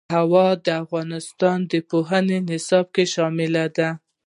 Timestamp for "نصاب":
2.49-2.85